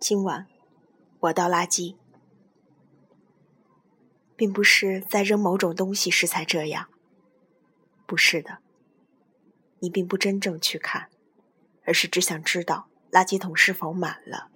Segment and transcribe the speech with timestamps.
[0.00, 0.46] 今晚
[1.18, 1.96] 我倒垃圾，
[4.36, 6.88] 并不是在扔某种东西时才这样。
[8.06, 8.58] 不是的，
[9.80, 11.08] 你并不真正去看，
[11.84, 14.50] 而是只想知道垃圾桶是否满了。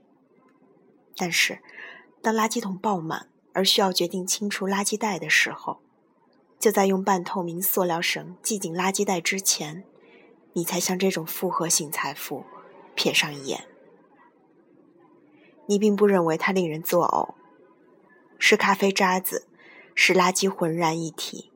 [1.17, 1.61] 但是，
[2.23, 5.83] 当垃圾桶爆满而需要决定清除垃圾袋的时候，
[6.61, 9.83] 就在用半透明塑料绳系紧垃圾袋之前，
[10.53, 12.45] 你才向这种复合型财富
[12.97, 13.67] 瞥上一眼。
[15.67, 17.35] 你并不认为它令人作呕，
[18.39, 19.47] 是咖啡渣子，
[19.95, 21.53] 使垃圾浑然一体，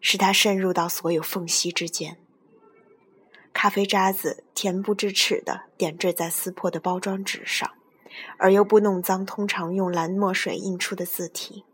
[0.00, 2.18] 使它渗入到所有缝隙之间。
[3.52, 7.70] 咖啡渣子恬不知耻地点缀在撕破的包装纸上，
[8.38, 11.64] 而又不弄脏通常用蓝墨水印出的字体。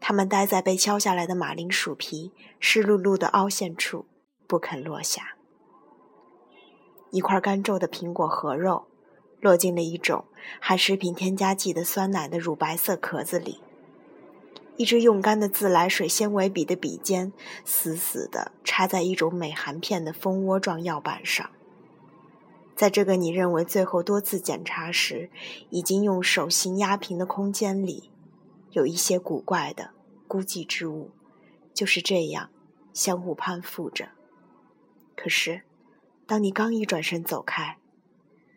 [0.00, 4.06] 它们待在被敲下来的马铃薯皮湿漉漉的凹陷处，
[4.46, 5.36] 不肯落下。
[7.10, 8.86] 一块干皱的苹果核肉。
[9.40, 10.24] 落进了一种
[10.60, 13.60] 含食品添加剂的酸奶的乳白色壳子里。
[14.76, 17.32] 一支用干的自来水纤维笔的笔尖
[17.64, 21.50] 死死地插在一种美含片的蜂窝状药板上。
[22.76, 25.30] 在这个你认为最后多次检查时
[25.70, 28.10] 已经用手心压平的空间里，
[28.70, 29.90] 有一些古怪的
[30.28, 31.10] 孤寂之物，
[31.74, 32.50] 就是这样
[32.92, 34.10] 相互攀附着。
[35.16, 35.62] 可是，
[36.24, 37.77] 当你刚一转身走开，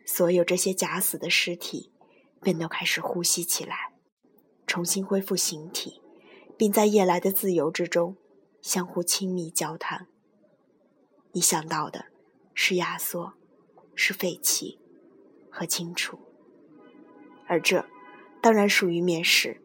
[0.04, 1.92] 所有这些假死的尸体，
[2.40, 3.92] 便都开始呼吸起来，
[4.66, 6.02] 重新恢复形体，
[6.56, 8.16] 并在夜来的自由之中
[8.60, 10.06] 相互亲密交谈。
[11.32, 12.06] 你想到的
[12.52, 13.34] 是压缩，
[13.94, 14.78] 是废弃
[15.50, 16.18] 和清除，
[17.46, 17.86] 而这
[18.40, 19.60] 当然属于面食。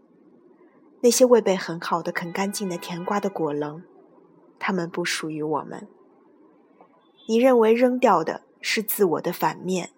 [1.01, 3.83] 那些未被很好的啃干净的甜瓜的果棱，
[4.57, 5.87] 它们不属于我们。
[7.27, 9.91] 你认为扔掉的是自我的反面。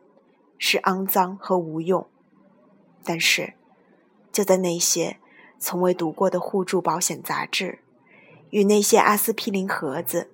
[0.59, 2.05] 是肮脏和无用，
[3.03, 3.53] 但是，
[4.31, 5.17] 就在那些
[5.57, 7.79] 从未读过的互助保险杂志，
[8.49, 10.29] 与那些阿司匹林盒子、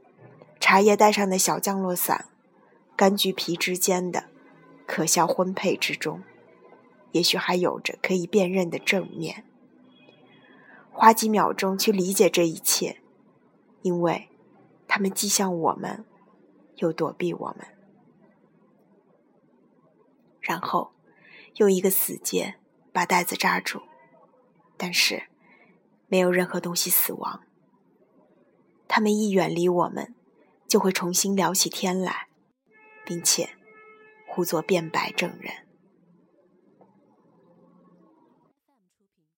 [0.60, 2.26] 茶叶袋上的小降落伞、
[2.98, 4.26] 柑橘皮之间的
[4.88, 6.24] 可笑婚配之中，
[7.12, 9.46] 也许还有着可以辨认的正面。
[10.92, 12.98] 花几秒钟去理解这一切，
[13.84, 14.30] 因为
[14.88, 16.04] 它们既像我们，
[16.78, 17.68] 又躲避我们。
[20.46, 20.94] 然后，
[21.56, 22.56] 用一个死结
[22.94, 23.82] 把袋子扎住，
[24.78, 25.24] 但是
[26.08, 27.42] 没有任何东西死亡。
[28.88, 30.14] 他们一远离我们，
[30.68, 32.28] 就会重新聊起天来，
[33.04, 33.50] 并且
[34.28, 35.65] 互作辩白证人。